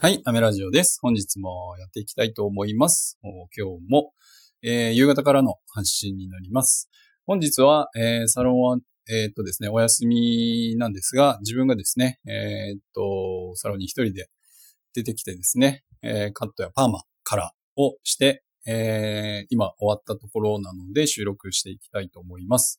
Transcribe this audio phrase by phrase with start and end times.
[0.00, 1.00] はい、アメラジオです。
[1.02, 3.18] 本日もやっていきたいと思います。
[3.20, 4.12] 今日も、
[4.62, 6.88] えー、夕方からの発信になります。
[7.26, 8.78] 本日は、えー、サロンは、
[9.10, 14.28] えー、っとですね、お休みなんですが、自分がですね、えっと、サロンに一人で
[14.94, 22.78] 出てきてですね、えカットやパーマ、カラーをして、え今終わったところなので収録していきたいと思います。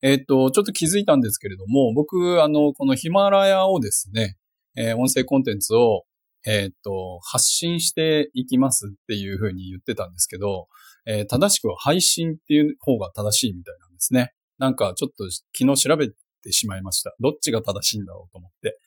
[0.00, 4.36] えっと、ちょっと気づいたんですけれども、僕、あの、このヒマラヤをですね、
[4.76, 6.04] え音声コンテンツを
[6.46, 10.68] えっ、と、発信していきますっていうふうに言ってたんですけど、
[11.06, 14.32] えー、正しくは配信っていう方が正しいみたいなんですね。
[14.58, 15.24] なんかちょっと
[15.56, 16.08] 昨日調べ
[16.42, 17.14] てしまいました。
[17.20, 18.78] どっちが正しいんだろうと思って。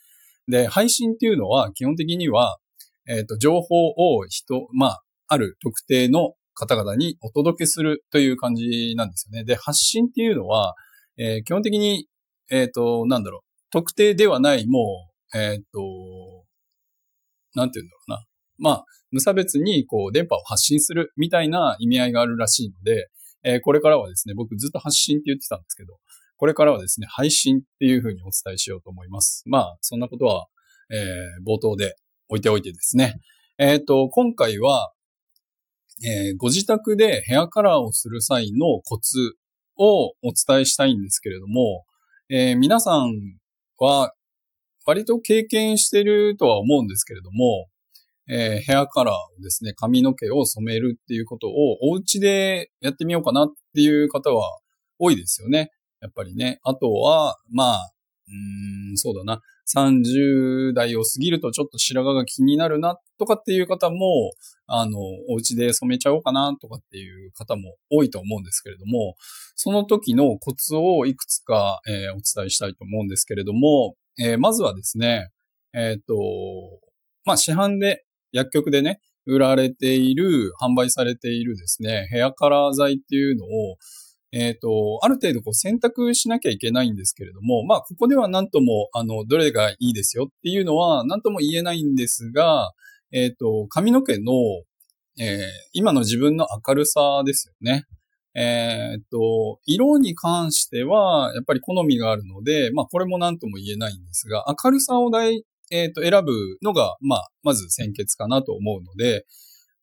[0.47, 2.57] で、配信っていうのは基本的には、
[3.07, 9.43] えっ、ー、と、情報を人、まあ、ある特定の方々にお届けするという感じなんですよね。
[9.43, 10.75] で、発信っていうのは、
[11.17, 12.07] えー、基本的に、
[12.49, 13.41] えっ、ー、と、なんだろう、
[13.71, 15.79] 特定ではない、もう、えっ、と、
[17.55, 18.25] なんて言うんだろうな。
[18.57, 23.09] まあ、無差別にこう電波を発信するみたいな意味合いがあるらしいので、
[23.43, 25.97] えー、これからはですね、僕ずっと発信って言ってたんですけど、
[26.37, 29.43] これからはですね、配信っていうふうにお伝えしようと思います。
[29.45, 30.47] まあ、そんなことは、
[30.91, 31.95] えー、冒頭で
[32.27, 33.15] 置いておいてですね。
[33.57, 34.91] えっ、ー、と、今回は、
[36.03, 39.35] えー、ご自宅でヘアカラーをする際のコツ
[39.77, 41.85] をお伝えしたいんですけれども、
[42.29, 43.13] えー、皆さん
[43.77, 44.13] は
[44.85, 47.67] 割と経験してるとは思うんですけれども、
[48.27, 54.59] えー、ヘアカラーですね、髪の毛を染めるっていうことをお家でやってみようかなっていう方は
[54.97, 55.71] 多いですよね。
[56.01, 56.59] やっぱりね。
[56.63, 57.91] あとは、まあ、
[58.27, 59.41] うん、そうだな。
[59.73, 64.31] 30代を過ぎるとちょっと白髪が気になるなとかっていう方も、
[64.67, 69.15] あの、お家で染めちゃおうかなとかっていう方も多いと思うんですけれども、
[69.55, 75.29] その時のコツをいくつか、えー、お伝えしたいと思うんですけれども、えー、まずはですね、
[75.73, 76.15] えっ、と、
[77.25, 83.77] まあ、市販で、薬局でね、売られている、販売されているですね、ヘアカラー剤っていうのを、
[84.31, 92.71] えっ、ー、と、ある程度こう選択しなきゃいけないんですけれども、まあ、ここでは何とも、あの、どれがいいですよっていうのは何とも言えないんですが、
[93.11, 94.33] えっ、ー、と、髪の毛の、
[95.17, 97.85] えー、今の自分の明るさですよね。
[98.35, 109.25] えー、っと、色に関しては、やっぱり好みがあるので、まあこれも何とも言えないんですが、明るさを大、えー、っと、選ぶのが、まあ、まず先決かなと思うので、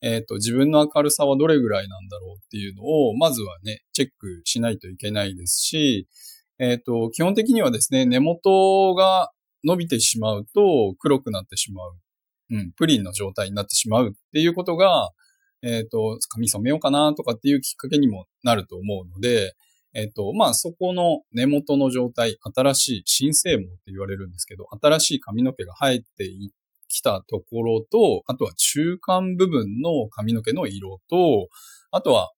[0.01, 6.07] えっと、自分の明るさはどれぐらいなんだろうっていうのを、まずはね、チェックしないといけないですし、
[6.59, 9.31] えっと、基本的にはですね、根元が
[9.63, 11.95] 伸びてしまうと黒くなってしまう。
[12.51, 15.09] うん、プリンの状態になってしまうっていうことが、
[15.63, 19.55] えっ、ー、と、髪染めようかなとかっていうきっかけにもなると思うので、
[19.93, 26.05] えっ、ー、と、まあ、そこの根元の状態、新しい新生毛って言われるんですけど、新しい髪の毛が生えて
[26.89, 31.47] きたところと、あとは中間部分の髪の毛の色と、
[31.91, 32.31] あとは、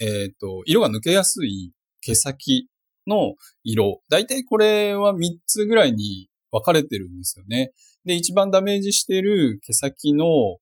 [0.00, 2.68] えっ、ー、と、色が抜けやすい毛先
[3.06, 4.00] の色。
[4.08, 7.72] だいたいこれは3つぐらいに分かれてるんですよね。
[8.04, 10.58] で、一番ダメージしてる毛先の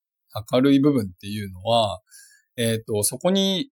[0.53, 2.01] 明るい部分っていうのは、
[2.57, 3.71] えっ、ー、と、そこに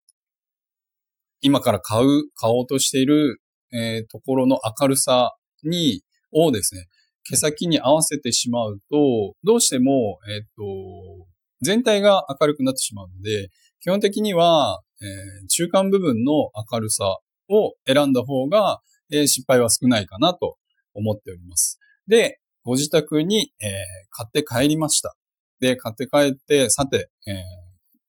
[1.42, 3.42] 今から買う、買おうとしている、
[3.74, 6.88] えー、ところの明るさに、をですね、
[7.30, 11.28] 毛先に合わせてしまうと、どうしても、えっ、ー、と、
[11.62, 13.50] 全体が明るくなってしまうので、
[13.82, 17.18] 基本的には、えー、中間部分の明るさ
[17.50, 18.82] を選んだ方が、
[19.12, 20.58] えー、失敗は少ないかなと
[20.94, 21.80] 思っております。
[22.08, 23.68] で、ご自宅に、え、
[24.10, 25.16] 買って帰りました。
[25.64, 27.36] で、買って帰って、さて、えー、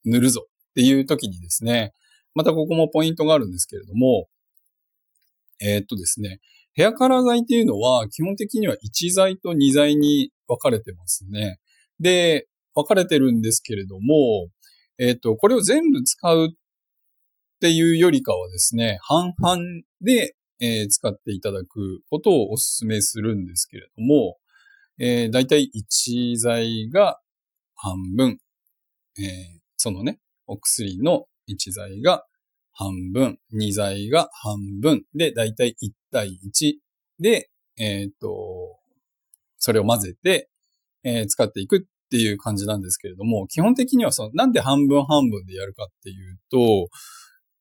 [0.04, 1.92] 塗るぞっていう時にですね、
[2.34, 4.26] またここもポイントがあるんですけれども、
[5.60, 6.40] えー、っとですね、
[6.72, 11.60] ヘアカラー剤っていうのは基本的には1剤と2剤に分かれてますね。
[12.00, 14.48] で、分かれてるんですけれども、
[14.98, 16.48] えっ、と、これを全部使うっ
[17.60, 19.62] ていうよりかはですね、半々
[20.00, 24.38] で、えー、使っていただくことをお勧めするんですけれども、
[24.98, 27.20] えー、だいたい1剤が
[27.84, 28.38] 半分、
[29.18, 29.24] えー、
[29.76, 32.24] そのね、お薬の1剤が
[32.72, 35.04] 半分、2剤が半分。
[35.14, 36.76] で、だいたい1対1
[37.20, 38.78] で、えっ、ー、と、
[39.58, 40.48] それを混ぜて、
[41.02, 46.88] えー、使っていくっていう感じなんですけれども、基本的にはその、なんで半分半分でやるかっていうと、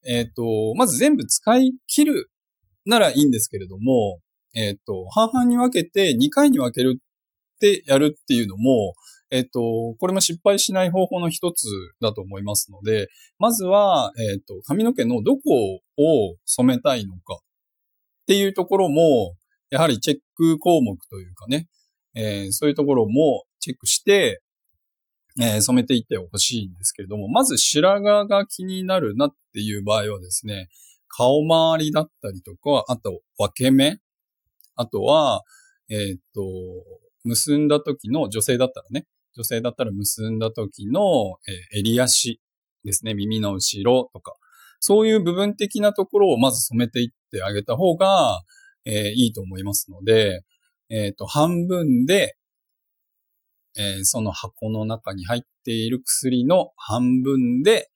[0.06, 2.32] えっ、ー、と、まず全部使い切る
[2.86, 4.22] ならいいんですけれども、
[4.56, 8.94] えっ、と、半々に分けて2回に分けるってやるっていうのも、
[9.34, 11.66] えっと、これも失敗しない方法の一つ
[12.00, 13.10] だと思いますので、
[13.40, 17.38] まずは、えっと、髪の毛のどこを染めたいのかっ
[18.28, 19.36] ていうところも、
[19.72, 21.68] やはりチェック項目というかね、
[22.14, 24.44] えー、そういうところもチェックして、
[25.42, 30.70] えー、染めていってほしいんですけれども、まず白髪が気になるなっていう場合はですね、
[31.08, 33.98] 顔周りだったりとか、あと分け目、
[34.76, 35.42] あとは、
[35.90, 36.44] えー、っと、
[37.24, 41.38] 結んだ時の女性だったらね、女性だったら結んだ時の、
[41.74, 42.40] えー、襟足
[42.84, 44.36] ですね、耳の後ろとか、
[44.80, 48.42] そういう部分的なところをまず染めていってあげた方が、
[48.86, 50.44] えー、いいと思いますので、
[50.90, 52.36] えっ、と、半分で、
[53.76, 57.90] えー、その箱の中に入っている薬の半分で、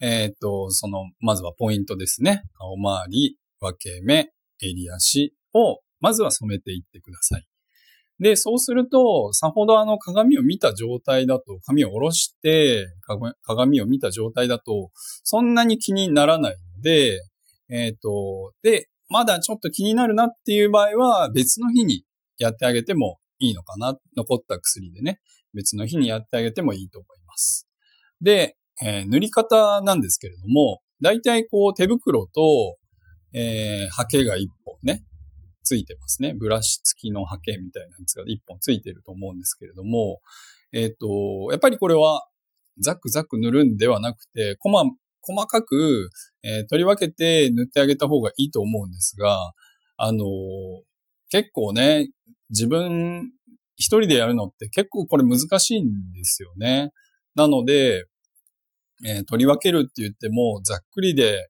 [0.00, 2.42] えっ、と、その、まずはポイントですね。
[2.54, 7.46] 顔周り、分け目、襟足を、まずは染めていってください。
[8.20, 12.86] で、そうすると、さほどあの鏡を見た状態だと、髪を下ろして、
[13.42, 14.90] 鏡を見た状態だと、
[15.24, 17.22] そんなに気にならないので、
[17.70, 22.04] えっ、ー、と、で、まだちょっと気になるなっていう場合は、別の日に
[22.38, 23.96] やってあげてもいいのかな。
[24.16, 25.18] 残った薬でね、
[25.54, 27.66] 別の日にやってあげてもいいと思います。
[28.20, 32.76] で、えー、塗り方なんですけれども、だいたいこう手袋と、
[33.32, 35.04] えー、ハケが一本ね、
[35.70, 36.34] ついてますね。
[36.34, 40.20] ブラシ付きのハケみたいなやつが一本ついてると思うんですけれども、
[40.72, 42.26] えっ、ー、と、やっぱりこれは
[42.80, 46.10] ザクザク塗るんではなくて、細細かく、
[46.42, 49.52] えー、取り分けて塗ってあげた方がいいと思うんですが、
[49.96, 50.26] あのー、
[51.28, 52.08] 結構ね、
[52.48, 53.30] 自分
[53.76, 56.90] 一人でやるのって結構これ難しいんですよね。
[57.36, 58.06] なので、
[59.06, 61.48] えー、取り分けるって言っても、ざっくりで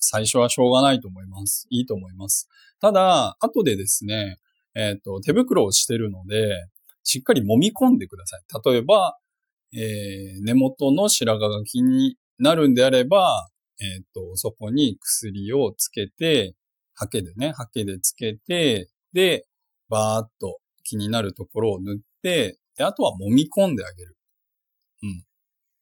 [0.00, 1.66] 最初はしょうがないと思います。
[1.70, 2.48] いいと思います。
[2.80, 4.38] ただ、後でですね、
[4.74, 6.66] えっ、ー、と、手袋をしてるので、
[7.04, 8.72] しっかり揉み込んでください。
[8.72, 9.16] 例えば、
[9.72, 13.48] えー、根元の白髪が気になるんであれば、
[13.80, 16.54] えっ、ー、と、そこに薬をつけて、
[16.94, 19.46] ハケでね、ハケでつけて、で、
[19.88, 24.16] バーっと気になるところを塗って、で、あとは揉み込んであげる。
[25.02, 25.24] うん。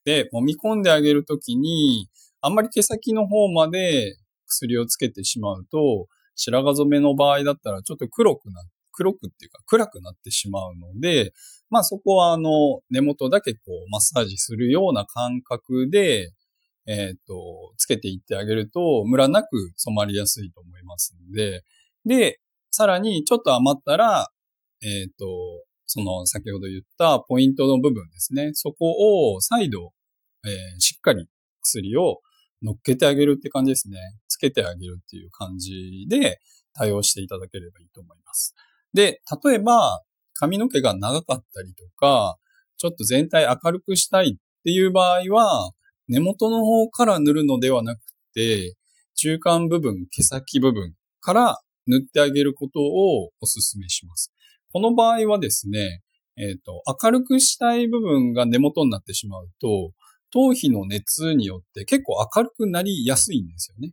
[0.05, 2.09] で、揉み込んであげるときに、
[2.41, 8.63] あんまり毛先の方まで薬をつけてしまうと、白髪染めの場合だったらちょっと黒くな、
[8.93, 11.33] 黒くっていうか暗くなってしまうので、
[11.71, 16.33] まあそこはあの根元だけこうマッサージするような感覚で、
[16.87, 21.63] えっ、ー、と、つけていってあげるとムラなく染まりやすいと思いますので、
[22.07, 22.41] で、
[22.71, 24.29] さらにちょっと余ったら、
[24.83, 25.27] えっ、ー、と、
[25.87, 28.51] その先ほど言ったポイントの部分ですね。
[28.55, 29.93] そこを再度、
[30.47, 31.27] えー、しっかり
[31.63, 32.21] 薬を
[32.63, 33.99] 乗っけてあげるって感じですね。
[34.29, 36.41] つけてあげるっていう感じで
[36.75, 38.55] 対応していただければいいと思います。
[38.93, 40.03] で、例えば
[40.35, 42.37] 髪の毛が長かったりとか、
[42.77, 45.73] ちょっと全体明るくしたいっていう場合は、
[46.09, 48.01] 根元の方から塗るのではなく
[48.35, 48.77] て、
[49.15, 51.59] 中間部分、毛先部分から
[51.89, 54.33] 塗ってあげることをお勧めします。
[54.73, 56.03] この場合はですね、
[56.37, 59.93] えっ、ー、と、明るくしたい部分が根元になってしまうと、
[60.31, 63.93] 頭皮の熱によって結構明るくなりやすいんですよね。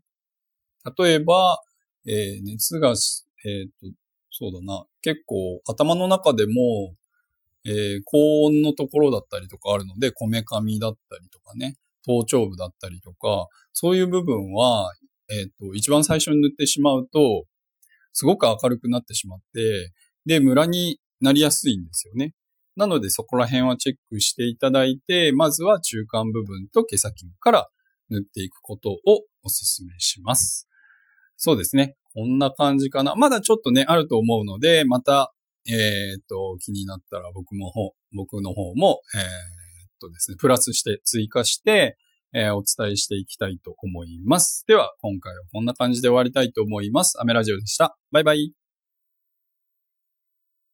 [0.98, 1.60] 例えば、
[2.06, 3.96] えー、熱が、えっ、ー、と、
[4.32, 6.94] そうだな、結構頭の中でも、
[7.66, 14.94] えー、高温のところだったりとかあるので、こめかみだったりとかね、頭頂部だったりとか、そういう部分は、
[15.30, 17.46] えっ、と、一番最初に塗ってしまうと、
[18.14, 19.92] すごく明るくなってしまって、
[20.26, 22.34] で、ムラになりやすいんですよね。
[22.76, 27.70] なのでそこら辺はチェックしていただいて、まずは中間部分と毛先から
[28.10, 30.68] 塗っていくことをお勧めします。
[31.38, 31.96] そうですね。
[32.14, 33.16] こんな感じかな。
[33.16, 35.34] まだちょっとね、あると思うので、また、
[35.68, 37.72] えー、っと、気になったら僕も、
[38.16, 39.26] 僕の方も、えー、っ
[40.00, 41.98] とですね、プラスして追加して、
[42.34, 44.64] えー、お伝えしていきたいと思います。
[44.68, 47.20] では、今回はこんな感じで終わりたいと思います。
[47.20, 47.98] アメラジオでした。
[48.12, 48.65] バイバイ。